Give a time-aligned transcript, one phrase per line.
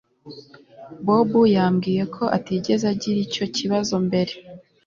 [1.05, 4.33] Bobo yambwiye ko atigeze agira icyo kibazo mbere